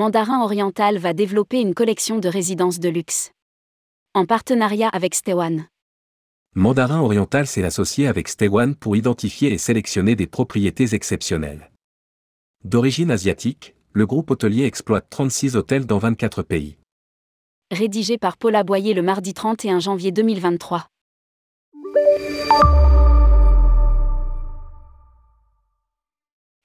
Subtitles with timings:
[0.00, 3.32] Mandarin Oriental va développer une collection de résidences de luxe.
[4.14, 5.66] En partenariat avec Stewan.
[6.54, 11.70] Mandarin Oriental s'est associé avec Stewan pour identifier et sélectionner des propriétés exceptionnelles.
[12.64, 16.78] D'origine asiatique, le groupe hôtelier exploite 36 hôtels dans 24 pays.
[17.70, 20.86] Rédigé par Paula Boyer le mardi 31 janvier 2023.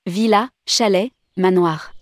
[0.05, 1.94] Villa, chalet, manoir.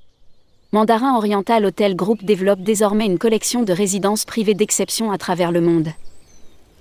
[0.74, 5.62] Mandarin Oriental Hôtel Group développe désormais une collection de résidences privées d'exception à travers le
[5.62, 5.90] monde.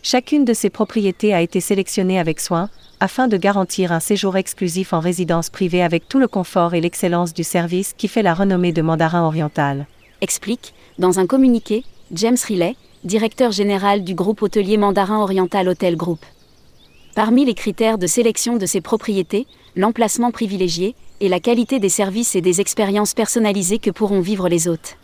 [0.03, 2.71] Chacune de ces propriétés a été sélectionnée avec soin,
[3.01, 7.35] afin de garantir un séjour exclusif en résidence privée avec tout le confort et l'excellence
[7.35, 9.87] du service qui fait la renommée de Mandarin Oriental.
[10.23, 16.25] Explique, dans un communiqué, James Riley, directeur général du groupe hôtelier Mandarin Oriental Hotel Group.
[17.15, 22.35] Parmi les critères de sélection de ces propriétés, l'emplacement privilégié et la qualité des services
[22.35, 24.97] et des expériences personnalisées que pourront vivre les hôtes.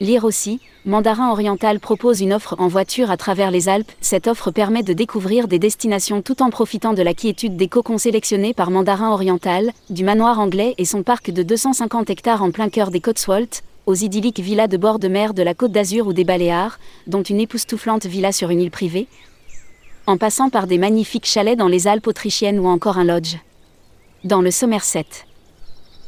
[0.00, 3.92] Lire aussi, Mandarin Oriental propose une offre en voiture à travers les Alpes.
[4.00, 7.98] Cette offre permet de découvrir des destinations tout en profitant de la quiétude des cocons
[7.98, 12.70] sélectionnés par Mandarin Oriental, du manoir anglais et son parc de 250 hectares en plein
[12.70, 16.12] cœur des Cotswolds, aux idylliques villas de bord de mer de la Côte d'Azur ou
[16.12, 19.06] des Baléares, dont une époustouflante villa sur une île privée,
[20.10, 23.36] en passant par des magnifiques chalets dans les Alpes autrichiennes ou encore un lodge.
[24.24, 25.06] Dans le Somerset.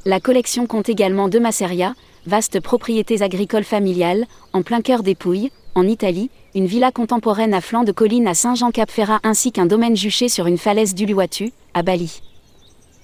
[0.04, 1.94] La collection compte également deux masserias,
[2.26, 7.60] vastes propriétés agricoles familiales, en plein cœur des Pouilles, en Italie, une villa contemporaine à
[7.60, 12.22] flanc de colline à Saint-Jean-Cap-Ferrat ainsi qu'un domaine juché sur une falaise d'Uluwatu, à Bali.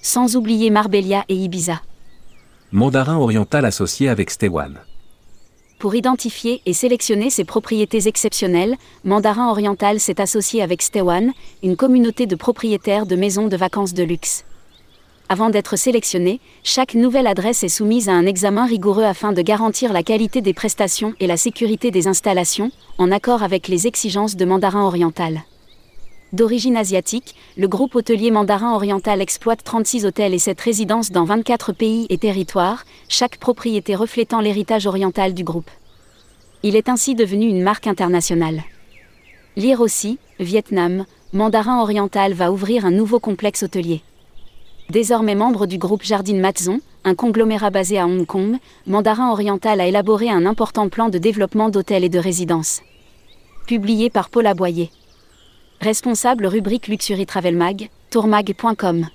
[0.02, 1.80] Sans oublier Marbella et Ibiza.
[2.72, 4.80] Mandarin Oriental associé avec Stewan.
[5.78, 12.26] Pour identifier et sélectionner ces propriétés exceptionnelles, Mandarin Oriental s'est associé avec Stewan, une communauté
[12.26, 14.44] de propriétaires de maisons de vacances de luxe.
[15.28, 19.92] Avant d'être sélectionné, chaque nouvelle adresse est soumise à un examen rigoureux afin de garantir
[19.92, 24.44] la qualité des prestations et la sécurité des installations, en accord avec les exigences de
[24.44, 25.42] Mandarin Oriental.
[26.34, 31.72] D'origine asiatique, le groupe hôtelier Mandarin Oriental exploite 36 hôtels et 7 résidences dans 24
[31.72, 35.70] pays et territoires, chaque propriété reflétant l'héritage oriental du groupe.
[36.62, 38.62] Il est ainsi devenu une marque internationale.
[39.56, 44.02] Lire aussi, Vietnam, Mandarin Oriental va ouvrir un nouveau complexe hôtelier.
[44.90, 49.86] Désormais membre du groupe Jardine Matzon, un conglomérat basé à Hong Kong, Mandarin Oriental a
[49.86, 52.82] élaboré un important plan de développement d'hôtels et de résidences.
[53.66, 54.90] Publié par Paul Aboyer.
[55.80, 59.08] Responsable rubrique Luxury Travel Mag, tourmag.com.